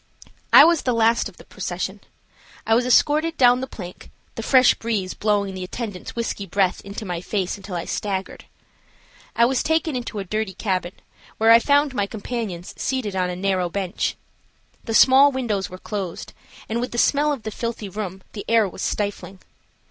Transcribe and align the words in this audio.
I 0.51 0.63
was 0.63 0.81
the 0.81 0.95
last 0.95 1.29
of 1.29 1.37
the 1.37 1.43
procession. 1.45 1.99
I 2.65 2.73
was 2.73 2.87
escorted 2.87 3.37
down 3.37 3.61
the 3.61 3.67
plank, 3.67 4.09
the 4.33 4.41
fresh 4.41 4.73
breeze 4.73 5.13
blowing 5.13 5.53
the 5.53 5.63
attendants' 5.63 6.15
whisky 6.15 6.47
breath 6.47 6.81
into 6.83 7.05
my 7.05 7.21
face 7.21 7.55
until 7.55 7.75
I 7.75 7.85
staggered. 7.85 8.45
I 9.35 9.45
was 9.45 9.61
taken 9.61 9.95
into 9.95 10.17
a 10.17 10.23
dirty 10.23 10.55
cabin, 10.55 10.93
where 11.37 11.51
I 11.51 11.59
found 11.59 11.93
my 11.93 12.07
companions 12.07 12.73
seated 12.77 13.15
on 13.15 13.29
a 13.29 13.35
narrow 13.35 13.69
bench. 13.69 14.15
The 14.85 14.95
small 14.95 15.31
windows 15.31 15.69
were 15.69 15.77
closed, 15.77 16.33
and, 16.67 16.81
with 16.81 16.93
the 16.93 16.97
smell 16.97 17.31
of 17.31 17.43
the 17.43 17.51
filthy 17.51 17.87
room, 17.87 18.23
the 18.33 18.43
air 18.49 18.67
was 18.67 18.81
stifling. 18.81 19.37